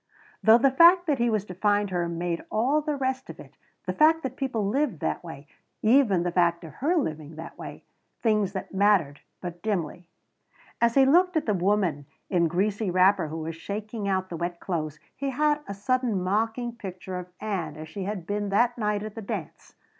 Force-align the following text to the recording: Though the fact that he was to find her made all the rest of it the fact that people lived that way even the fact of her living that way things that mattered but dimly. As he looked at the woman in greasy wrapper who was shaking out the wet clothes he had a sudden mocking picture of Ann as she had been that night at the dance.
Though 0.41 0.57
the 0.57 0.71
fact 0.71 1.05
that 1.05 1.19
he 1.19 1.29
was 1.29 1.45
to 1.45 1.53
find 1.53 1.91
her 1.91 2.09
made 2.09 2.43
all 2.49 2.81
the 2.81 2.95
rest 2.95 3.29
of 3.29 3.39
it 3.39 3.55
the 3.85 3.93
fact 3.93 4.23
that 4.23 4.35
people 4.35 4.65
lived 4.67 4.99
that 5.01 5.23
way 5.23 5.45
even 5.83 6.23
the 6.23 6.31
fact 6.31 6.63
of 6.63 6.73
her 6.73 6.95
living 6.97 7.35
that 7.35 7.55
way 7.55 7.83
things 8.19 8.53
that 8.53 8.73
mattered 8.73 9.19
but 9.41 9.61
dimly. 9.61 10.07
As 10.81 10.95
he 10.95 11.05
looked 11.05 11.37
at 11.37 11.45
the 11.45 11.53
woman 11.53 12.07
in 12.31 12.47
greasy 12.47 12.89
wrapper 12.89 13.27
who 13.27 13.41
was 13.41 13.55
shaking 13.55 14.07
out 14.07 14.29
the 14.29 14.37
wet 14.37 14.59
clothes 14.59 14.99
he 15.15 15.29
had 15.29 15.59
a 15.67 15.75
sudden 15.75 16.19
mocking 16.23 16.73
picture 16.75 17.19
of 17.19 17.29
Ann 17.39 17.77
as 17.77 17.87
she 17.87 18.05
had 18.05 18.25
been 18.25 18.49
that 18.49 18.79
night 18.79 19.03
at 19.03 19.13
the 19.13 19.21
dance. 19.21 19.75